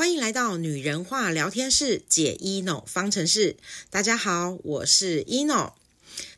[0.00, 3.56] 欢迎来到女人话聊天室，解 ino 方程式。
[3.90, 5.74] 大家好，我是 ino。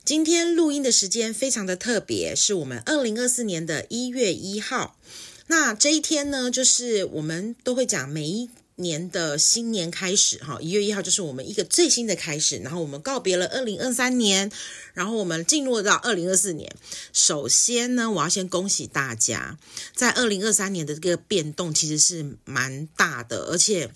[0.04, 4.98] 今天录音的时间非常的特别，是我们二零二四年的一月一号。
[5.46, 12.56] 那这一天呢，就是我们都会讲每一年的新年开始，哈，一月一号就是我们一个最新的开始。
[12.58, 14.50] 然后我们告别了二零二三年，
[14.94, 16.74] 然后我们进入到二零二四年。
[17.12, 19.58] 首先呢，我要先恭喜大家，
[19.94, 23.92] 在二零二三年的这个变动其实是蛮大的，而且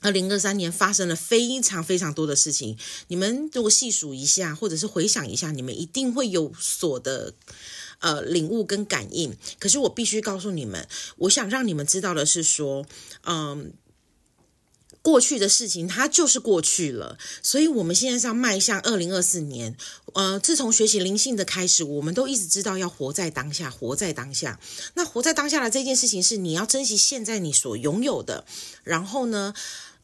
[0.00, 2.76] 二零二三年发生了非常非常多的事情。
[3.06, 7.34] 你们如果细数一下，或者是回想一下，你们一定会有所的
[8.00, 9.36] 呃领悟跟感应。
[9.60, 12.84] 可是我必须告诉你们，我想让你们知道的是说，
[13.24, 13.72] 嗯。
[15.02, 19.74] 过去的事情，它就是过去了，所以我们现在是要迈向二零二四年。
[20.12, 24.60] 呃，自从学习灵性的开始，我们都一直知道要活在当下，活在当下。
[24.94, 28.44] 那活在当下的这件事情，是你要珍惜现在你所拥有的。
[28.84, 29.54] 然后呢，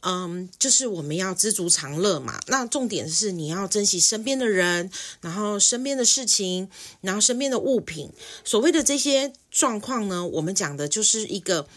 [0.01, 2.41] 嗯，就是我们要知足常乐嘛。
[2.47, 6.71] 那重点是你要珍惜身边的人，然后身边的事情，
[7.03, 8.11] 然后身边的物品。
[8.45, 11.69] 所谓的这些状况呢，我们讲的就是一个。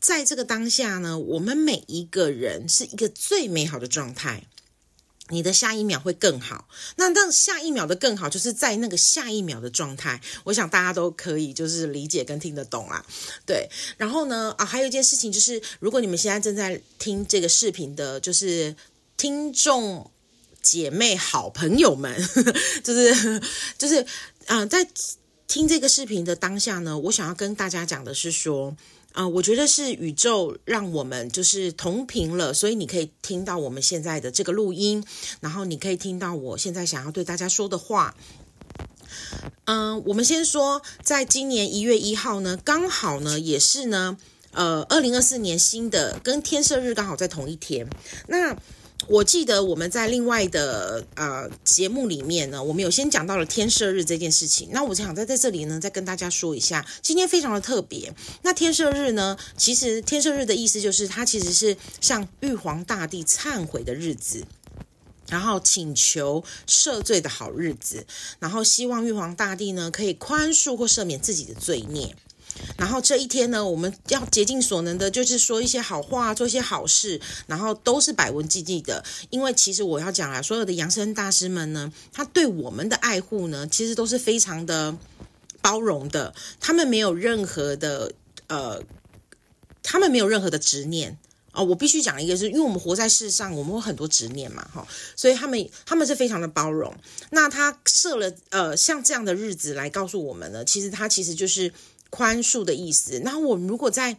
[0.00, 4.44] 在这个当下呢，我们每一个人是一个最美好的状态。
[5.30, 6.68] 你的下一秒会更好。
[6.96, 10.18] 那让下一秒的更好，就是在那个下一秒的状态。
[10.44, 13.04] 我想大家都可以就是理解跟听得懂啊。
[13.44, 18.74] 对，然后呢啊，还有一件事情就是，如果你们现在正在听这个视频的，就是
[19.18, 20.10] 听众
[20.62, 22.16] 姐妹好朋友们，
[22.82, 23.42] 就是
[23.76, 24.06] 就是
[24.46, 24.88] 啊、在
[25.48, 28.76] 听这个视频的当下呢，我想要跟大家讲的是说。
[29.14, 35.02] 啊、我觉得是宇宙让我们就是同频了，所以你可以听到我们现在的这个录音，
[35.40, 38.14] 然后你可以听到我现在想要对大家说的话。
[39.64, 44.16] 嗯、我们先说，在今年一月一号呢，刚好呢也是呢，
[44.52, 47.88] 呃，二零二四年新的跟天赦日刚好在同一天，
[48.28, 48.56] 那。
[49.06, 54.68] 我记得我们在另外的呃节目里面呢，我们有先讲到了天赦日这件事情。
[54.72, 58.12] 那我想在在这里呢，再跟大家说一下，今天非常的特别。
[58.42, 64.44] 那天赦日呢，其实天赦日的意思就是它其实是向玉皇大帝忏悔的日子，
[65.28, 68.04] 然后请求赦罪的好日子，
[68.40, 72.14] 然后希望玉皇大帝呢可以宽恕或赦免自己的罪孽。
[72.76, 79.04] 然后这一天呢，我们要竭尽所能的，就是说一些好话，做一些好事，然后都是百无禁忌的。
[79.30, 84.96] 因为其实我要讲啊，所有的扬升大师们呢，他对我们的爱护呢，其实都是非常的
[85.60, 86.34] 包容的。
[86.60, 88.12] 他们没有任何的
[88.46, 88.82] 呃，
[89.82, 91.18] 他们没有任何的执念
[91.50, 94.86] 啊、我必须讲一个是，是因为我们活在世上，我们有很多执念嘛，哈，
[95.16, 96.94] 所以他们他们是非常的包容。
[97.30, 101.72] 那他设了呃像这样的日子来告诉我们呢，其实他其实就是。
[102.10, 103.20] 宽恕的意思。
[103.24, 104.18] 那我如果在，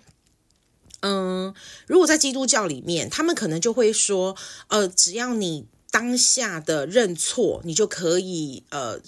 [1.01, 1.53] 嗯，
[1.87, 4.35] 如果在基督教里面，他们可能就会说，
[4.67, 8.99] 呃，只要你当下的认错，你就可以，呃，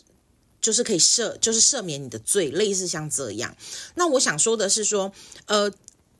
[0.62, 3.56] 就是可以赦，就是赦免你的罪，类似像这样。
[3.96, 5.12] 那我想说的是说，
[5.47, 5.70] 呃，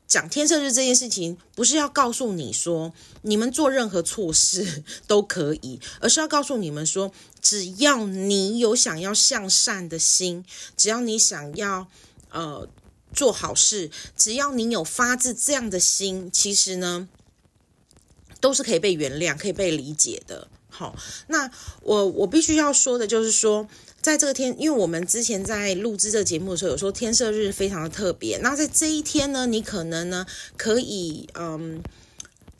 [0.06, 10.44] 讲天赦日这件事情，不是要告诉你说，你们做任何错事 都可以，而是要告诉你们说，只要你有想要向善的心，
[10.76, 11.88] 只要你想要。
[12.32, 12.68] 呃，
[13.12, 17.08] 做好事，只要你有发自这样的心，其实呢，
[18.40, 20.48] 都是可以被原谅、可以被理解的。
[20.68, 20.96] 好，
[21.28, 21.50] 那
[21.82, 23.68] 我我必须要说的就是说，
[24.00, 28.38] 在这个天，因为我们之前在录制这个节目的时候，有说天色日非常的特别。
[28.38, 30.26] 那在这一天呢，你可能呢
[30.56, 31.82] 可以嗯。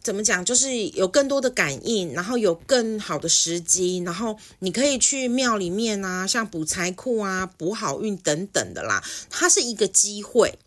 [0.02, 0.44] 怎么讲？
[0.44, 9.02] 就是有更多的感应，然后有更好的时机，然后你可以去庙里面啊，像补财库啊、补好运等等的啦。
[9.30, 10.58] 它是一个机会，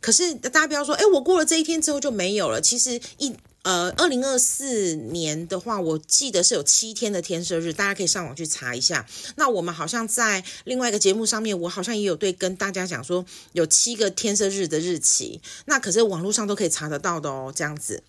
[0.00, 2.60] 可是大家不要说，哎，我过了这一天之后就没有了。
[2.60, 9.04] 其实一呃，二零二四年的话，我记得是有七天的天赦日，大家可以上网去查一下。
[9.34, 15.40] 那我们好像在另外一个节目上面，我好像也有对跟大家讲说，有七个天赦日的日期。
[15.66, 18.02] 那可是网络上都可以查得到的哦，这样子。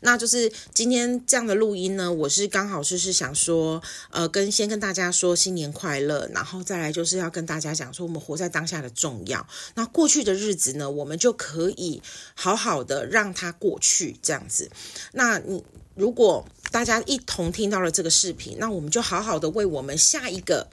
[0.00, 9.46] 那就是今天这样的录音呢，我是刚好就是想说，呃，跟先跟大家说新年快乐，然后再来就是要跟大家讲说，我们活在当下的重要。
[9.74, 12.02] 那过去的日子呢，我们就可以
[12.34, 14.70] 好好的让它过去，这样子。
[15.12, 15.64] 那你
[15.94, 20.66] 如果大家一同听到了这个视频，那我们就好好的为我们下一个，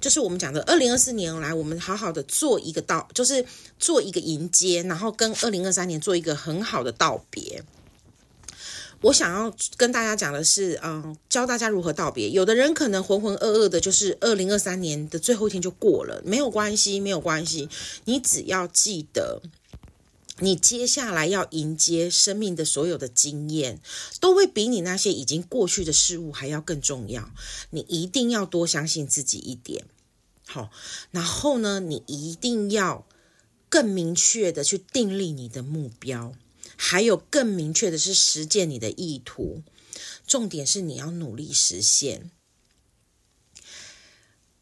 [0.00, 3.44] 就是我们讲的二零二四年来，我们好好的做一个道，就是
[3.78, 7.64] 做一个迎接，然后跟二零二三年做一个很好的道别。
[9.02, 12.28] 我想要跟大家讲的是，嗯，教大家如何道别。
[12.30, 17.68] 有的人可能浑浑噩噩的，就是二零二三年的最后一天就过了，没有关系，没有关系。
[18.04, 19.40] 你只要记得，
[20.40, 23.80] 你接下来要迎接生命的所有的经验，
[24.20, 27.30] 都会比你那些已经过去的事物还要更重要。
[27.70, 29.84] 你一定要多相信自己一点，
[30.46, 30.70] 好。
[31.10, 33.06] 然后呢，你一定要
[33.70, 36.32] 更明确的去订立你的目标，
[36.82, 39.62] 还有更明确的是实践你的意图。
[40.26, 42.30] 重点是你要努力实现。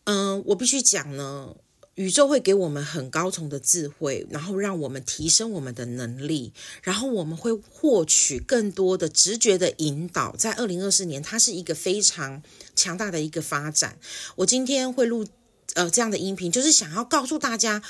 [0.03, 1.55] 嗯，我必须讲呢。
[1.95, 10.37] 宇宙会给我们很高层的智慧，然后让我们提升我们的能力，然后我们会获取更多的直觉的引导。
[10.37, 12.41] 在二零二四年，它是一个非常
[12.77, 13.99] 强大的一个发展。
[14.37, 15.27] 我今天会录
[15.75, 17.83] 呃这样的音频，就是想要告诉大家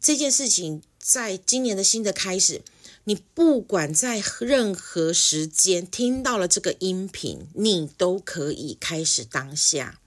[0.00, 2.62] 这件事情，在今年的新的开始，
[3.04, 9.98] 你不管在任何时间听到了这个音频，你都可以开始当下。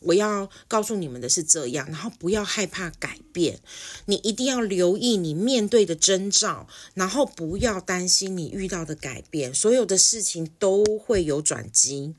[0.00, 3.60] 我要告诉你们的是这样，然后不要害怕改变，
[4.04, 12.14] 你一定要留意你面对的征兆，然后不要担心你遇到的改变，所有的事情都会有转机。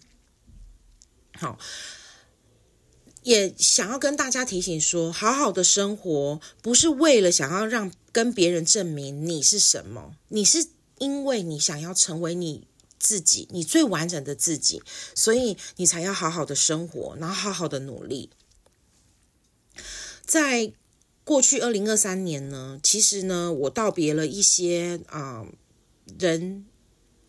[1.34, 1.60] 好，
[3.26, 10.68] 也想要跟大家提醒说，好好的生活不是为了想要让跟别人证明你是什么，你是
[10.98, 12.68] 因为你想要成为你。
[12.98, 14.82] 自己，你最完整的自己，
[15.14, 18.32] 所以你才要好好的生活，然后好好的努力。
[20.26, 20.72] 在
[21.24, 25.46] 过去二零二三年呢，其实呢，我道别了一些啊、
[26.18, 26.66] 人，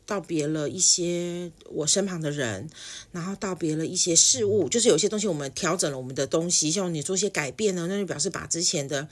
[0.06, 2.70] 道别了一些我身旁的人，
[3.12, 9.08] 然后道别了一些事物，就是有些东西我们调整了我们的东西，像你做一些改变呢，那就表示把之前的。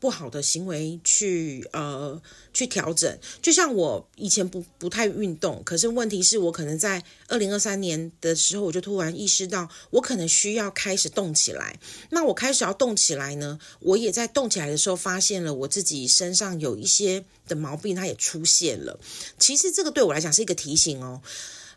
[0.00, 2.20] 不好的行为去呃
[2.54, 11.80] 去调整，就像我以前不不太运动，可是问题是我可能在二零二三年的时候，我就突然意识到，我可能需要开始动起来。
[12.10, 19.00] 那我开始要动起来呢，我也在动起来的时候，发现了我自己身上有一些的毛病，它也出现了。
[19.38, 21.20] 其实这个对我来讲是一个提醒哦。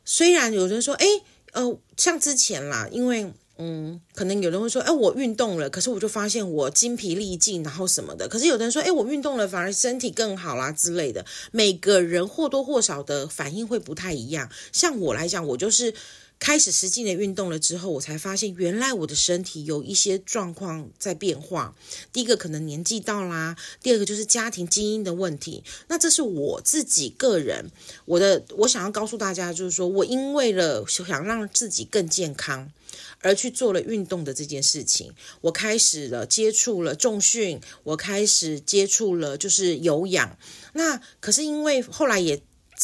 [0.06, 1.08] 虽然有人说，诶，
[1.54, 3.34] 呃，像之前啦，因为。
[3.64, 8.28] 嗯，可能有人会说，哎，我运动了，可是我就发现我精疲力尽，然后什么的。
[8.28, 11.24] 可是有的人说，哎，我运动了，反而身体更好啦之类的。
[11.52, 14.50] 每个人或多或少的反应会不太一样。
[14.72, 15.94] 像我来讲，我就是。
[16.42, 21.76] 开始实际的运动了之后，我才发现原来我的身体有一些状况在变化。
[22.12, 25.64] 第一个可能年纪到啦，第二个就是家庭基因的问题。
[25.88, 27.70] 那这是我自己个人，
[28.06, 32.72] 我的我想要告诉大家，就是说我因为了想让自己更健康
[33.20, 35.14] 而去做了运动的这件事情。
[35.42, 40.36] 我开始了接触了重训，我开始接触了就是有氧。
[40.74, 42.42] 那可是因为后来也。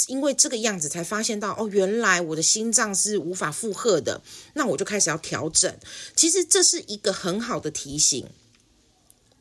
[0.07, 4.21] 因为这个样子才发现到哦，原来我的心脏是无法负荷的，
[4.53, 5.75] 那我就开始要调整。
[6.15, 8.27] 其实这是一个很好的提醒，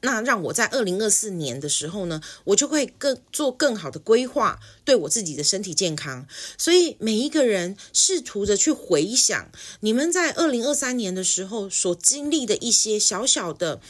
[0.01, 6.27] 那让我在二零二四年的时候呢，我就会更做更好的规划，对我自己的身体健康。
[6.57, 9.51] 所以每一个人试图着去回想
[9.81, 13.81] 你们在二零二三年的时候所经历的一些小小的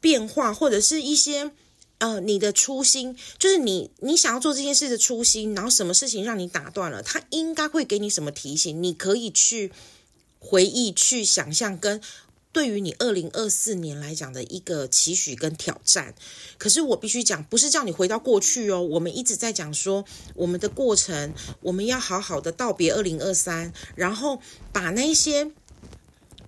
[0.00, 1.52] 变化，或者是一些。
[1.98, 8.82] 呃，你的初心就是你，你想要做这件事的初心，然后什么事情让你打断了，他应该会给你什么提醒？
[8.82, 9.72] 你可以去
[10.38, 12.00] 回忆、去想象，跟
[12.52, 16.14] 对于你二零二四年来讲的一个期许跟挑战。
[16.58, 18.82] 可是我必须讲，不是叫你回到过去哦。
[18.82, 20.04] 我们一直在讲说，
[20.34, 21.32] 我们的过程，
[21.62, 25.50] 我们要好好的道别二零二三，然后把那些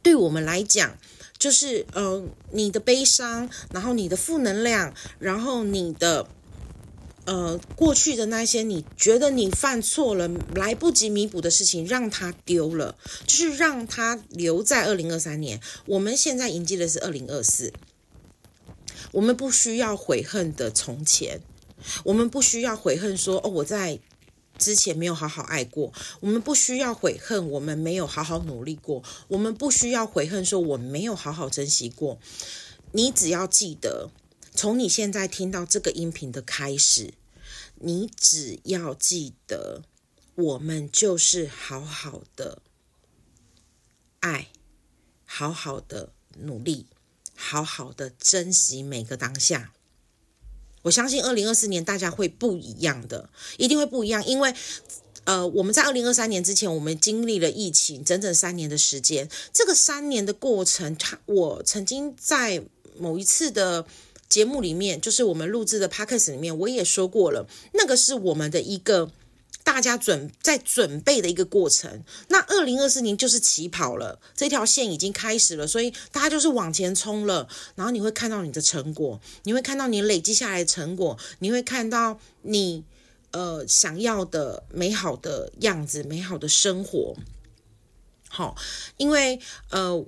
[0.02, 0.98] 对我们来讲。
[1.38, 6.26] 就是呃，你的悲伤，然后你的负能量，然后你的
[7.26, 15.60] 呃过去的那些你觉得你犯错了来不及弥补的事情，让它丢了，就是让它留在二零二三年。
[15.86, 17.72] 我们现在迎接的是二零二四，
[19.12, 21.40] 我们不需要悔恨的从前，
[22.04, 24.00] 我们不需要悔恨说哦，我在。
[24.58, 32.18] 之前没有好好爱过，我们不需要悔恨，我们没有好好努力过，我们不需要悔恨，说我没有好好珍惜过。
[32.92, 34.10] 你只要记得，
[34.52, 37.14] 从你现在听到这个音频的开始，
[37.76, 39.82] 你只要记得，
[40.34, 42.62] 我们就是好好的
[44.20, 44.48] 爱，
[45.24, 46.86] 好好的努力，
[47.34, 49.72] 好好的珍惜每个当下。
[50.82, 54.54] 我相信二零二四年大家会不一样的，一定会不一样，因为，
[55.24, 59.28] 呃，我们在二零二三年之前，我们经历了疫情整整三年的时间。
[59.52, 62.62] 这个三年的过程，他我曾经在
[62.98, 63.84] 某一次的
[64.28, 69.10] 节目里面，就是我们录制的 podcast 里面，我也说过了，那个是我们的一个
[69.68, 72.02] 大家准在准备的一个过程。
[72.28, 77.46] 那二零二四年就是起跑了，这条线已经开始了，所以大家就是往前冲了。
[77.74, 82.82] 然后你会看到你的成果，你会看到你累积下来的成果，你会看到你
[83.32, 87.14] 呃想要的美好的样子，美好的生活。
[88.30, 88.56] 好，
[88.96, 90.02] 因为呃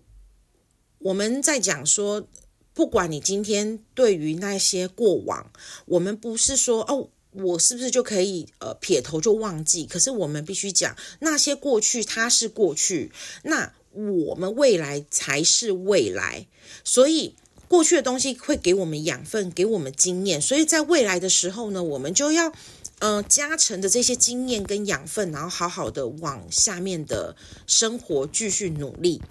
[1.00, 2.26] 我们在讲说。
[2.72, 5.50] 不管你今天对于那些过往，
[5.86, 9.86] 我们不是说哦，我是不是就可以呃撇头就忘记？
[9.86, 13.12] 可是我们必须讲那些过去，它是过去，
[13.44, 16.46] 那我们未来才是未来。
[16.82, 17.36] 所以
[17.68, 20.42] 过去的东西会给我们养分，给我们经验。
[20.42, 22.52] 所以在未来的时候呢，我们就要
[22.98, 29.22] 呃加成的这些经验跟养分，然后好好的往下面的生活继续努力。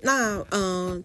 [0.00, 0.52] 那嗯。
[0.52, 1.02] 呃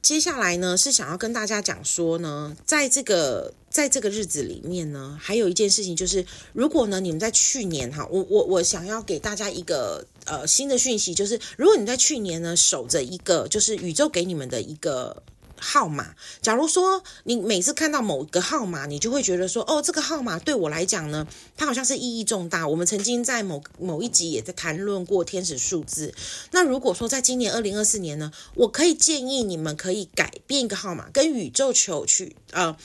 [0.00, 15.22] 接下来呢，是想要跟大家讲说呢，在这个在这个日子里面呢，还有一件事情就是，如果呢你们在去年哈，我我我想要给大家一个呃新的讯息，就是如果你在去年呢守着一个就是宇宙给你们的一个。
[15.60, 22.66] 号码，假如说你每次看到某个号码，你就会觉得说，哦，这个号码对我来讲呢，它好像是意义重大。
[22.66, 26.14] 我们曾经在某某一集也在谈论过天使数字。
[26.52, 32.76] 那如果说在今年二零二四年呢，我可以建议你们可以改变一个号码，跟宇宙求去呃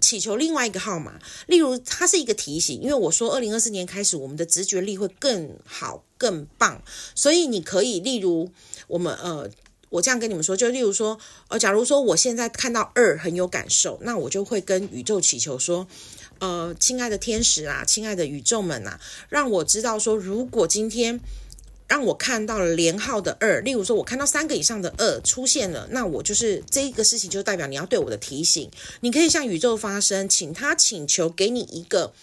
[0.00, 1.18] 祈求另外一个号码。
[1.46, 6.82] 例如，它是一个提醒，因为我说二零二四年开始，我们的直觉力会更好、更棒，
[7.14, 8.50] 所以你可以例如
[8.88, 9.50] 我们呃。
[9.92, 11.18] 我这样跟你们说，就例如说，
[11.48, 15.86] 呃，假如说我现在看到二很有感受，那我就会跟宇宙祈求说，
[16.38, 21.20] 呃，亲爱的天使啊，亲爱的宇宙们啊，让我知道说，如果今天
[21.86, 28.70] 让我看到了连号的二，例如说我看到三个以上的二出现了，那我就是这个事情就代表你要对我的提醒，
[29.00, 32.14] 你可以向宇宙发声，请他请求给你一个。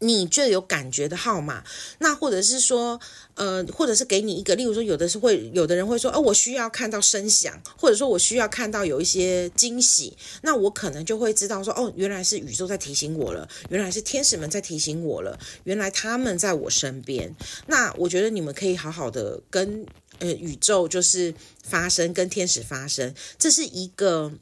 [0.00, 1.62] 你最有感觉的号码，
[1.98, 2.98] 那或者是说，
[3.34, 17.36] 呃，或者是给你一个，例如说，有的是会，有的人会说，哦，我需要看到声响，或者说我需要看到有一些惊喜，那我可能就会知道说，哦，原来是宇宙在提醒我了，原来是天使们在提醒我了，原来他们在我身边。
[17.66, 19.84] 那我觉得你们可以好好的跟
[20.18, 24.32] 呃宇宙就是发声，跟天使发声，这是一个。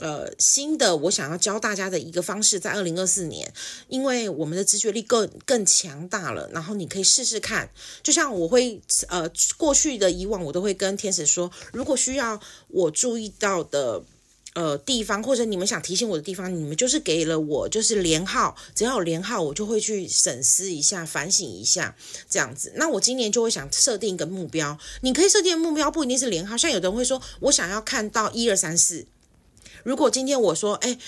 [0.00, 3.52] 呃，新的我想要教大家的一个方式，在二零二四年，
[3.88, 7.70] 因为我们的直觉力更更强大了，然后你可以试试看。
[8.02, 14.02] 就像我会呃，过去的以往，我都会跟天使说，如果需要我注意到的
[14.54, 21.94] 呃地方，或者你们想提醒我的地方，你们就是给了我就是连号，只要有连号，我就会去审视一下、反省一下
[22.30, 22.72] 这样子。
[22.76, 29.04] 那我今年就会想设定一个目标，你可以设定的目标不一定是连号，像有的人会说，我想要看到一二三四。
[29.84, 30.98] 如果今天我说，哎，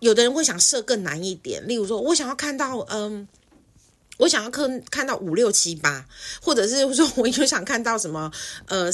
[0.00, 3.26] 有的人会想设更难一点，例如说，我想要看到，嗯，
[4.18, 6.06] 我想要看看到五六七八，
[6.40, 8.30] 或者是说， 我就想看到什么，
[8.66, 8.90] 呃，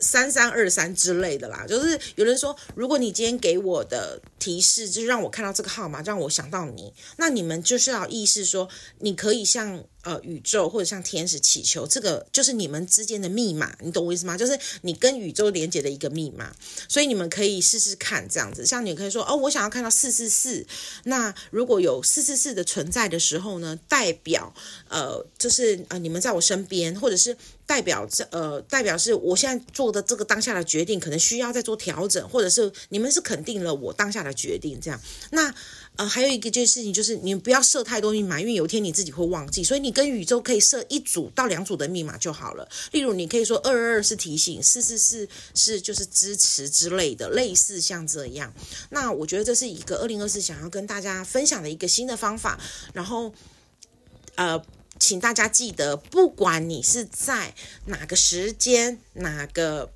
[0.00, 1.64] 三三二三之类的啦。
[1.68, 8.68] 就是有人说，如果你今天给我的提示，就是让我看到这个号码，让我想到你，那你们就是要意识说，
[8.98, 9.84] 你可以像。
[10.04, 14.36] 呃，宇宙或者像天使祈求，这个就是你们之间的密码，你懂我意思吗？
[14.36, 16.54] 就是你跟宇宙连接的一个密码，
[16.88, 18.66] 所以你们可以试试看这样子。
[18.66, 20.66] 像你可以说，哦，我想要看到四四四。
[21.04, 24.54] 那如果有四四四的存在的时候呢，代表
[24.88, 35.00] 呃，就是呃，你们在我身边，或者是代表这呃，代表是我现在做的这个当下的决定，可能需要再做调整，或者是你们是肯定了我当下的决定，这样。
[35.30, 35.54] 那
[35.96, 39.62] 呃，还有一个件事情就是，你不要设太多密码，因为有一天你自己会忘记。
[39.62, 42.68] 所以你跟宇宙可以设一组到两组的密码就好了。
[42.90, 48.52] 例如，你可以说二二二是提醒，四四四是就是支持之类的，类似像这样。
[48.90, 52.58] 那我觉得这是一个二零二四想要跟大家分享的一个新的方法。
[52.92, 53.32] 然后，
[54.34, 54.60] 呃，
[54.98, 59.92] 请大家记得，不管你是在哪个时间，哪个。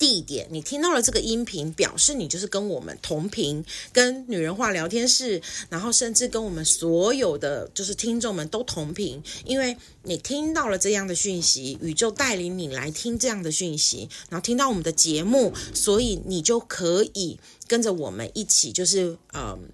[0.00, 17.38] 地点，你听到了这个音频，表示你就是跟我们同频，跟女人话聊天室，然后甚至跟我们所有的就是听众们都同频，因为你听到了这样的讯息，宇宙带领你来听这样的讯息，然后听到我们的节目，所以你就可以
[17.68, 19.68] 跟着我们一起，就是嗯，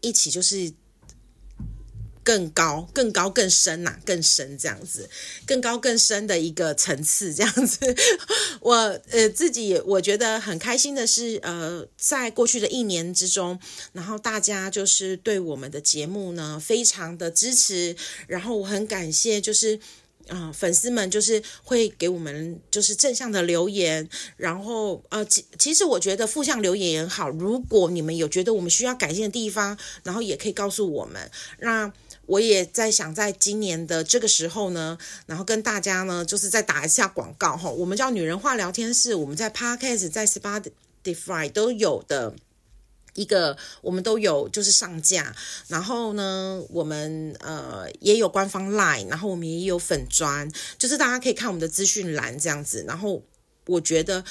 [0.00, 0.72] 一起就是。
[2.24, 5.08] 更高、更高、更深呐、更深这样子，
[5.46, 7.78] 更高、更深的一个层次这样子。
[8.60, 8.74] 我
[9.10, 13.58] 呃自己我觉得很开心的是，呃，在过去的一年之中，
[13.92, 19.78] 然后大家就是对我们的节目呢非常的支持，然后我很感谢，就是
[20.28, 31.28] 啊、粉丝们就是会给我们就是正向的留言，然后呃，其其实我觉得负向留言也好，如果你们有觉得我们需要改进的地方，然后也可以告诉我们。
[31.58, 31.92] 那
[32.32, 34.96] 我也在想，在今年的这个时候呢，
[35.26, 42.34] 然后跟大家呢，就是再打一下广告哈，我们叫女人话聊天室，我们在 Podcast 在 Spotify 都有的。
[43.14, 45.36] 一个我们都有就是上架，
[45.68, 52.82] 然后呢，我们呃也有官方 Line，然后我们也有粉专，就是大家可以看我们的资讯栏这样子。
[52.88, 53.22] 然后
[53.66, 54.24] 我觉得，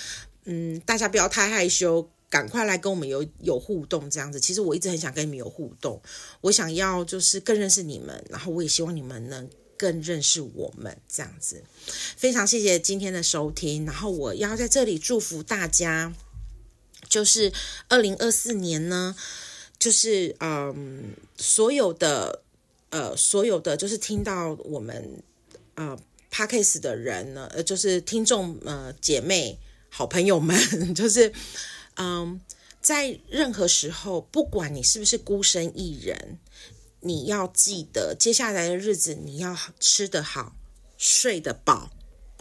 [0.45, 4.39] 嗯，大家不要太害羞，赶快来跟我们有有互动这样子。
[4.39, 6.01] 其实我一直很想跟你们有互动，
[6.41, 9.47] 我想要就是更认识你们，然后我也希望你们能
[9.77, 11.61] 更认识我们这样子。
[12.17, 16.11] 非常谢谢今天的收听，然后我要在这里祝福大家。
[17.09, 17.51] 就是
[17.89, 19.13] 二零二四年呢，
[19.77, 22.41] 就是嗯，所有的
[22.89, 25.21] 呃，所有的就是听到我们
[25.75, 25.97] 呃
[26.31, 29.59] Podcast 的人呢，呃，就是听众呃姐妹
[29.89, 30.55] 好朋友们，
[30.95, 31.33] 就是
[31.95, 32.41] 嗯，
[32.81, 36.39] 在任何时候，不管你是不是孤身一人，
[37.01, 40.55] 你要记得接下来的日子，你要吃得好，
[40.97, 41.91] 睡得饱。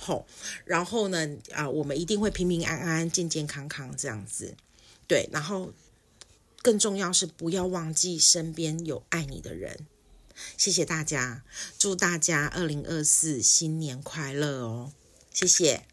[0.02, 0.26] 吼，
[0.64, 4.57] 然后呢，啊，我们一定会平平安安、健健康康这样子，
[5.07, 5.28] 对。
[5.30, 5.75] 然后
[6.62, 9.87] 更重要是不要忘记身边有爱你的人。
[10.57, 11.45] 谢谢大家，
[11.78, 14.92] 祝大家二零二四新年快乐哦！
[15.35, 15.89] 谢谢。